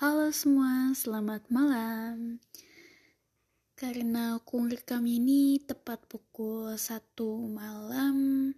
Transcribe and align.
Halo 0.00 0.32
semua, 0.32 0.96
selamat 0.96 1.52
malam. 1.52 2.40
Karena 3.76 4.40
aku 4.40 4.64
rekam 4.64 5.04
ini 5.04 5.60
tepat 5.60 6.08
pukul 6.08 6.72
1 6.72 7.20
malam 7.44 8.48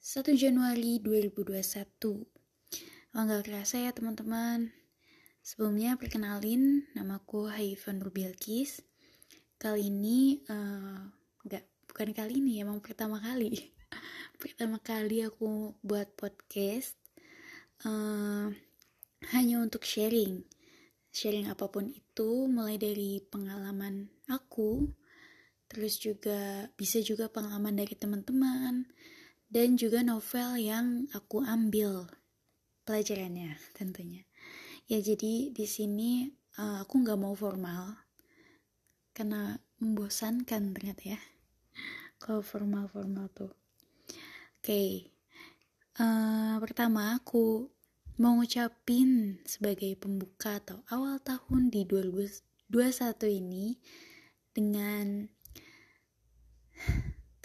1 0.00 0.40
Januari 0.40 0.96
2021. 0.96 2.24
Oh 2.24 3.20
nggak 3.20 3.52
kerasa 3.52 3.84
ya 3.84 3.92
teman-teman. 3.92 4.72
Sebelumnya 5.44 6.00
perkenalin, 6.00 6.88
namaku 6.96 7.52
Haifan 7.52 8.00
Rubilkis. 8.00 8.80
Kali 9.60 9.92
ini, 9.92 10.40
uh, 10.48 11.04
bukan 11.84 12.16
kali 12.16 12.40
ini, 12.40 12.64
emang 12.64 12.80
pertama 12.80 13.20
kali. 13.20 13.76
pertama 14.40 14.80
kali 14.80 15.20
aku 15.20 15.76
buat 15.84 16.08
podcast. 16.16 16.96
Uh, 17.84 18.56
hanya 19.28 19.60
untuk 19.60 19.84
sharing. 19.84 20.40
Sharing 21.12 21.52
apa 21.52 21.68
pun 21.68 21.92
itu, 21.92 22.48
mulai 22.48 22.80
dari 22.80 23.20
pengalaman 23.20 24.08
aku, 24.30 24.88
terus 25.68 26.00
juga 26.00 26.70
bisa 26.78 27.02
juga 27.04 27.28
pengalaman 27.28 27.76
dari 27.76 27.92
teman-teman, 27.92 28.88
dan 29.50 29.74
juga 29.74 30.00
novel 30.00 30.56
yang 30.62 31.10
aku 31.12 31.42
ambil 31.42 32.06
pelajarannya 32.86 33.58
tentunya. 33.74 34.22
Ya 34.86 35.02
jadi 35.02 35.50
di 35.50 35.66
sini 35.66 36.30
uh, 36.58 36.82
aku 36.82 37.02
nggak 37.02 37.18
mau 37.20 37.34
formal 37.34 37.98
karena 39.10 39.58
membosankan 39.82 40.74
ternyata 40.74 41.14
ya 41.14 41.20
kalau 42.22 42.40
formal-formal 42.40 43.26
tuh. 43.34 43.52
Oke, 44.60 44.66
okay. 44.66 44.90
uh, 45.98 46.60
pertama 46.62 47.18
aku 47.18 47.70
mau 48.16 48.34
ngucapin 48.34 49.38
sebagai 49.46 49.94
pembuka 49.94 50.58
atau 50.58 50.82
awal 50.90 51.20
tahun 51.22 51.70
di 51.70 51.86
2021 51.86 52.66
ini 53.28 53.78
dengan 54.50 55.28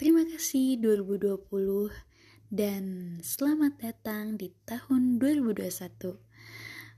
terima 0.00 0.26
kasih 0.26 0.82
2020 0.82 1.92
dan 2.50 3.16
selamat 3.22 3.78
datang 3.78 4.34
di 4.34 4.50
tahun 4.66 5.22
2021 5.22 6.18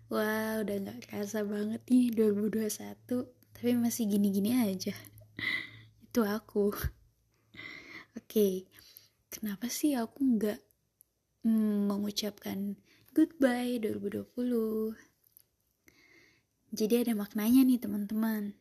Wah 0.09 0.65
udah 0.65 0.77
gak 0.89 1.05
kerasa 1.05 1.45
banget 1.45 1.85
nih 1.93 2.15
2021 2.17 3.29
tapi 3.53 3.75
masih 3.75 4.09
gini-gini 4.09 4.57
aja. 4.57 4.97
Itu 6.09 6.25
aku. 6.25 6.73
Oke 8.17 8.65
kenapa 9.29 9.69
sih 9.69 9.95
aku 9.95 10.19
nggak 10.25 10.61
mm, 11.45 11.93
mengucapkan 11.93 12.81
Goodbye 13.19 13.83
2020. 13.83 14.95
Jadi 16.71 16.95
ada 17.03 17.19
maknanya 17.19 17.67
nih 17.67 17.83
teman-teman. 17.83 18.55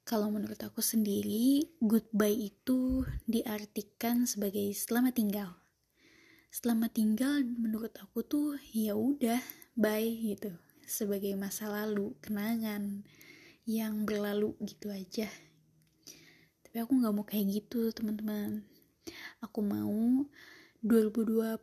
Kalau 0.00 0.32
menurut 0.32 0.56
aku 0.64 0.80
sendiri, 0.80 1.76
goodbye 1.76 2.32
itu 2.32 3.04
diartikan 3.28 4.24
sebagai 4.24 4.72
selamat 4.72 5.20
tinggal. 5.20 5.60
Selamat 6.48 6.96
tinggal 6.96 7.44
menurut 7.44 7.92
aku 8.00 8.24
tuh 8.24 8.56
ya 8.72 8.96
udah 8.96 9.44
bye 9.76 10.08
gitu. 10.08 10.48
Sebagai 10.88 11.36
masa 11.36 11.68
lalu, 11.68 12.16
kenangan 12.24 13.04
yang 13.68 14.08
berlalu 14.08 14.56
gitu 14.64 14.88
aja. 14.88 15.28
Tapi 16.64 16.80
aku 16.80 16.96
nggak 16.96 17.12
mau 17.12 17.28
kayak 17.28 17.60
gitu 17.60 17.92
teman-teman. 17.92 18.64
Aku 19.44 19.60
mau 19.60 20.24
2020 20.80 21.60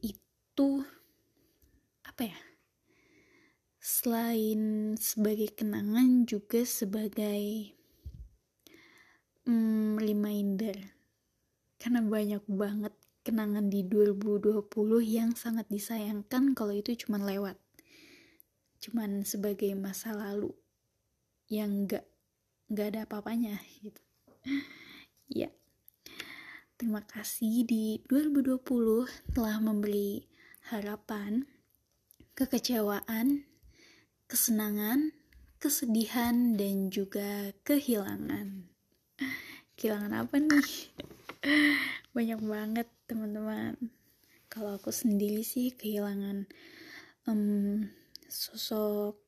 itu 0.00 0.23
itu 0.54 0.86
apa 2.06 2.30
ya 2.30 2.38
selain 3.82 4.94
sebagai 4.94 5.50
kenangan 5.50 6.30
juga 6.30 6.62
sebagai 6.62 7.74
hmm, 9.50 9.98
reminder. 9.98 10.78
Karena 11.74 12.06
banyak 12.06 12.46
banget 12.46 12.94
kenangan 13.26 13.66
di 13.66 13.82
2020 13.82 14.62
yang 15.02 15.34
sangat 15.34 15.66
disayangkan 15.66 16.54
kalau 16.54 16.70
itu 16.70 16.94
cuma 17.02 17.18
lewat. 17.18 17.58
Cuman 18.78 19.26
sebagai 19.26 19.74
masa 19.74 20.14
lalu 20.14 20.54
yang 21.50 21.90
gak 21.90 22.06
gak 22.70 22.94
ada 22.94 23.10
apa-apanya 23.10 23.58
gitu. 23.82 23.98
Ya. 25.34 25.50
Terima 26.78 27.02
kasih 27.02 27.66
di 27.66 27.98
2020 28.06 28.60
telah 29.34 29.56
memberi 29.56 30.33
harapan, 30.72 31.44
kekecewaan, 32.32 33.44
kesenangan, 34.24 35.12
kesedihan, 35.60 36.56
dan 36.56 36.88
juga 36.88 37.52
kehilangan. 37.68 38.64
Kehilangan 39.76 40.12
apa 40.24 40.34
nih? 40.40 40.72
Banyak 42.16 42.40
banget 42.40 42.88
teman-teman. 43.04 43.76
Kalau 44.48 44.80
aku 44.80 44.88
sendiri 44.88 45.44
sih 45.44 45.76
kehilangan 45.76 46.48
um, 47.28 47.84
sosok 48.24 49.20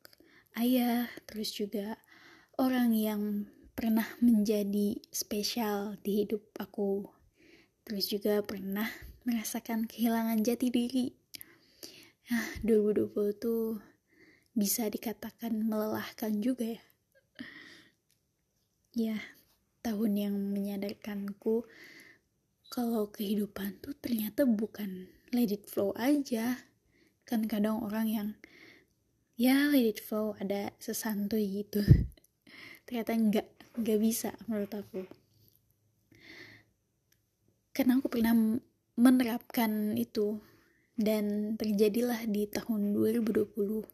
ayah, 0.57 1.05
terus 1.29 1.53
juga 1.53 2.01
orang 2.57 2.97
yang 2.97 3.23
pernah 3.77 4.09
menjadi 4.25 4.97
spesial 5.13 6.01
di 6.01 6.25
hidup 6.25 6.49
aku. 6.57 7.05
Terus 7.85 8.09
juga 8.09 8.41
pernah 8.41 8.89
merasakan 9.29 9.85
kehilangan 9.85 10.41
jati 10.41 10.73
diri 10.73 11.26
2020 12.67 13.39
tuh 13.39 13.79
bisa 14.51 14.91
dikatakan 14.91 15.63
melelahkan 15.63 16.43
juga 16.43 16.75
ya. 16.75 16.83
Ya, 18.97 19.19
tahun 19.87 20.13
yang 20.19 20.35
menyadarkanku 20.51 21.71
kalau 22.67 23.15
kehidupan 23.15 23.79
tuh 23.79 23.95
ternyata 23.95 24.43
bukan 24.43 25.07
let 25.31 25.55
it 25.55 25.71
flow 25.71 25.95
aja. 25.95 26.67
Kan 27.23 27.47
kadang 27.47 27.87
orang 27.87 28.11
yang 28.11 28.29
ya 29.39 29.71
let 29.71 29.87
it 29.87 30.03
flow 30.03 30.35
ada 30.43 30.75
sesantuy 30.83 31.63
gitu. 31.63 31.87
ternyata 32.91 33.15
enggak, 33.15 33.47
enggak 33.79 33.99
bisa 34.03 34.35
menurut 34.51 34.73
aku. 34.75 35.07
Karena 37.71 38.03
aku 38.03 38.11
pernah 38.11 38.35
menerapkan 38.99 39.95
itu 39.95 40.43
dan 40.97 41.55
terjadilah 41.61 42.25
di 42.25 42.49
tahun 42.49 42.97
2020 42.97 43.85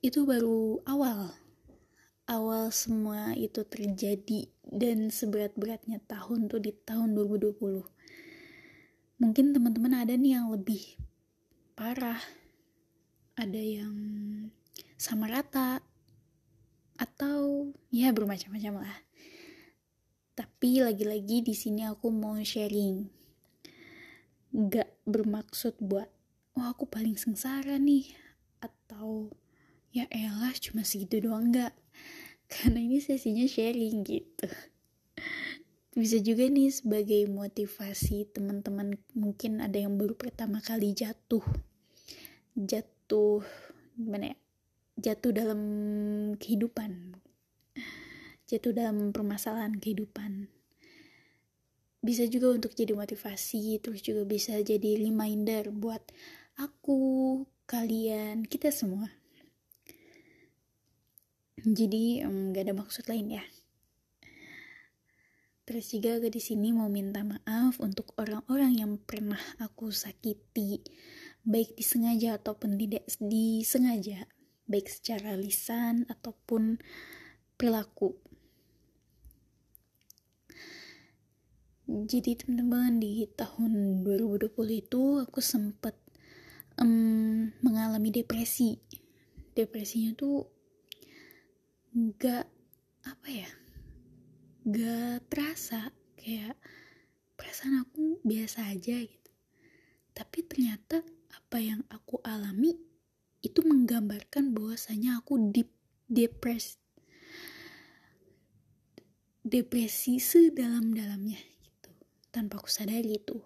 itu 0.00 0.20
baru 0.24 0.80
awal. 0.88 1.32
Awal 2.30 2.70
semua 2.70 3.34
itu 3.34 3.66
terjadi 3.66 4.46
dan 4.62 5.10
seberat-beratnya 5.10 5.98
tahun 6.06 6.46
tuh 6.46 6.62
di 6.62 6.70
tahun 6.72 7.18
2020 7.18 7.58
mungkin 9.20 9.52
teman-teman 9.52 10.00
ada 10.00 10.16
nih 10.16 10.40
yang 10.40 10.48
lebih 10.48 10.80
parah. 11.76 12.20
Ada 13.36 13.60
yang 13.60 13.96
sama 15.00 15.28
rata 15.28 15.80
atau 16.96 17.72
ya 17.88 18.12
bermacam-macam 18.12 18.84
lah. 18.84 18.98
Tapi 20.36 20.80
lagi-lagi 20.80 21.44
di 21.44 21.52
sini 21.56 21.84
aku 21.88 22.08
mau 22.08 22.36
sharing 22.40 23.19
gak 24.50 24.90
bermaksud 25.06 25.78
buat 25.78 26.10
wah 26.58 26.74
aku 26.74 26.90
paling 26.90 27.14
sengsara 27.14 27.78
nih 27.78 28.10
atau 28.58 29.30
ya 29.94 30.10
elah 30.10 30.50
cuma 30.58 30.82
segitu 30.82 31.22
doang 31.22 31.54
gak 31.54 31.74
karena 32.52 32.82
ini 32.82 32.98
sesinya 32.98 33.46
sharing 33.46 34.02
gitu. 34.02 34.48
Bisa 35.90 36.22
juga 36.22 36.46
nih 36.46 36.70
sebagai 36.70 37.26
motivasi 37.26 38.30
teman-teman 38.30 38.94
mungkin 39.14 39.58
ada 39.58 39.74
yang 39.74 39.98
baru 39.98 40.14
pertama 40.14 40.62
kali 40.62 40.94
jatuh. 40.94 41.42
Jatuh 42.54 43.42
gimana 43.98 44.34
ya 44.34 44.38
jatuh 45.00 45.32
dalam 45.34 45.60
kehidupan. 46.38 47.18
Jatuh 48.46 48.74
dalam 48.74 49.14
permasalahan 49.14 49.78
kehidupan 49.78 50.59
bisa 52.00 52.24
juga 52.24 52.56
untuk 52.56 52.72
jadi 52.72 52.96
motivasi 52.96 53.76
terus 53.84 54.00
juga 54.00 54.24
bisa 54.24 54.56
jadi 54.60 54.96
reminder 54.96 55.68
buat 55.68 56.00
aku 56.56 56.98
kalian 57.68 58.48
kita 58.48 58.72
semua. 58.72 59.12
Jadi 61.60 62.24
nggak 62.24 62.64
um, 62.64 62.66
ada 62.66 62.74
maksud 62.74 63.04
lain 63.04 63.36
ya. 63.36 63.44
Terus 65.68 65.92
juga 65.92 66.18
aku 66.18 66.32
di 66.32 66.42
sini 66.42 66.74
mau 66.74 66.90
minta 66.90 67.22
maaf 67.22 67.78
untuk 67.78 68.16
orang-orang 68.18 68.80
yang 68.80 68.98
pernah 68.98 69.38
aku 69.62 69.92
sakiti 69.94 70.82
baik 71.46 71.78
disengaja 71.78 72.40
ataupun 72.40 72.74
tidak 72.74 73.06
disengaja 73.22 74.26
baik 74.66 74.90
secara 74.90 75.38
lisan 75.38 76.10
ataupun 76.10 76.82
perilaku 77.54 78.18
jadi 81.90 82.38
teman-teman 82.38 83.02
di 83.02 83.26
tahun 83.34 84.06
2020 84.06 84.46
itu 84.78 85.02
aku 85.18 85.42
sempat 85.42 85.98
um, 86.78 87.50
mengalami 87.66 88.14
depresi. 88.14 88.78
Depresinya 89.58 90.14
tuh 90.14 90.46
nggak 91.90 92.46
apa 93.10 93.26
ya 93.26 93.50
nggak 94.62 95.26
terasa. 95.26 95.90
Kayak 96.14 96.54
perasaan 97.34 97.82
aku 97.82 98.22
biasa 98.22 98.70
aja 98.70 99.02
gitu. 99.02 99.30
Tapi 100.14 100.46
ternyata 100.46 101.02
apa 101.34 101.58
yang 101.58 101.82
aku 101.90 102.22
alami 102.22 102.70
itu 103.42 103.66
menggambarkan 103.66 104.54
bahwasanya 104.54 105.18
aku 105.18 105.50
deep 105.50 105.74
depres 106.06 106.78
depresi 109.40 110.20
sedalam-dalamnya 110.20 111.40
tanpa 112.30 112.62
aku 112.62 112.70
sadari 112.70 113.18
itu 113.18 113.38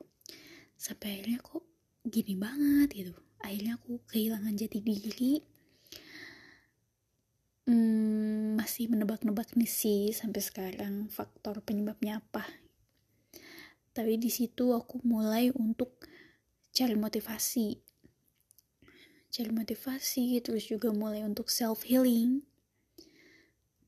sampai 0.76 1.18
akhirnya 1.18 1.40
kok 1.40 1.64
gini 2.04 2.36
banget 2.36 2.88
gitu. 2.92 3.14
Akhirnya 3.40 3.80
aku 3.80 4.00
kehilangan 4.08 4.54
jati 4.56 4.78
diri. 4.80 5.40
Hmm, 7.64 8.60
masih 8.60 8.92
menebak-nebak 8.92 9.56
nih 9.56 9.68
sih 9.68 10.12
sampai 10.12 10.44
sekarang 10.44 11.08
faktor 11.08 11.64
penyebabnya 11.64 12.20
apa. 12.20 12.44
Tapi 13.96 14.20
di 14.20 14.28
situ 14.28 14.76
aku 14.76 15.00
mulai 15.04 15.48
untuk 15.56 16.04
cari 16.76 16.92
motivasi. 16.92 17.80
Cari 19.32 19.50
motivasi 19.50 20.44
terus 20.44 20.68
juga 20.68 20.92
mulai 20.92 21.24
untuk 21.24 21.48
self 21.48 21.88
healing 21.88 22.44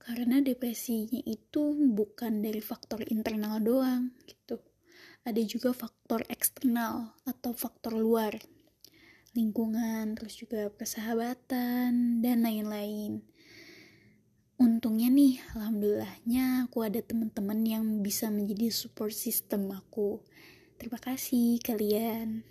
karena 0.07 0.39
depresinya 0.39 1.19
itu 1.27 1.75
bukan 1.75 2.39
dari 2.39 2.63
faktor 2.63 3.03
internal 3.11 3.59
doang 3.59 4.15
gitu 4.23 4.63
ada 5.27 5.43
juga 5.43 5.75
faktor 5.75 6.23
eksternal 6.31 7.19
atau 7.27 7.51
faktor 7.51 7.99
luar. 7.99 8.39
Lingkungan 9.35 10.15
terus 10.15 10.39
juga 10.39 10.71
persahabatan 10.71 12.23
dan 12.23 12.39
lain-lain. 12.47 13.27
Untungnya 14.57 15.11
nih 15.13 15.43
alhamdulillahnya 15.53 16.71
aku 16.71 16.87
ada 16.87 17.03
teman-teman 17.03 17.61
yang 17.67 17.85
bisa 18.01 18.31
menjadi 18.31 18.71
support 18.71 19.13
system 19.13 19.69
aku. 19.75 20.23
Terima 20.79 21.03
kasih 21.03 21.59
kalian. 21.61 22.47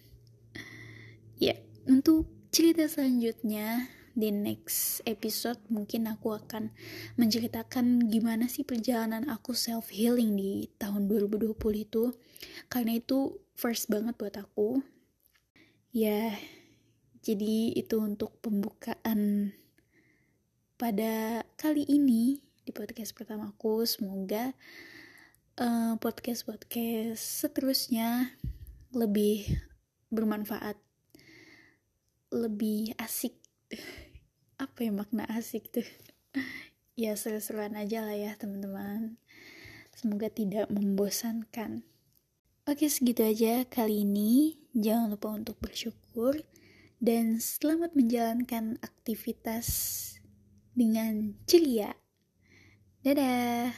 Ya 1.39 1.57
untuk 1.87 2.27
cerita 2.51 2.85
selanjutnya 2.91 3.87
di 4.15 4.31
next 4.31 5.03
episode 5.03 5.59
mungkin 5.67 6.07
aku 6.07 6.33
akan 6.33 6.71
menceritakan 7.19 8.07
gimana 8.07 8.47
sih 8.47 8.63
perjalanan 8.63 9.27
aku 9.27 9.51
self 9.51 9.91
healing 9.91 10.39
di 10.39 10.71
tahun 10.79 11.11
2020 11.11 11.53
itu. 11.83 12.15
Karena 12.71 12.95
itu 12.95 13.43
first 13.59 13.91
banget 13.91 14.15
buat 14.15 14.39
aku. 14.39 14.79
Ya 15.91 16.31
jadi 17.25 17.73
itu 17.75 17.97
untuk 17.99 18.39
pembukaan 18.39 19.51
pada 20.79 21.41
kali 21.57 21.81
ini 21.87 22.37
di 22.61 22.69
podcast 22.69 23.17
pertamaku 23.17 23.81
semoga 23.89 24.53
uh, 25.57 25.97
podcast 25.97 26.45
podcast 26.45 27.17
seterusnya 27.17 28.37
lebih 28.93 29.45
bermanfaat 30.13 30.77
lebih 32.29 32.93
asik 33.01 33.33
apa 34.55 34.87
ya 34.87 34.91
makna 34.91 35.27
asik 35.31 35.71
tuh? 35.71 35.87
Ya 36.95 37.11
seru-seruan 37.19 37.75
aja 37.75 38.07
lah 38.07 38.15
ya 38.15 38.39
teman-teman. 38.39 39.19
Semoga 39.91 40.31
tidak 40.31 40.71
membosankan. 40.71 41.83
Oke 42.63 42.87
segitu 42.87 43.19
aja 43.19 43.67
kali 43.67 44.07
ini. 44.07 44.55
Jangan 44.71 45.11
lupa 45.11 45.35
untuk 45.35 45.59
bersyukur 45.59 46.39
dan 47.03 47.43
selamat 47.43 47.99
menjalankan 47.99 48.79
aktivitas 48.79 49.67
dengan 50.71 51.35
ceria. 51.51 51.99
Dadah 53.03 53.75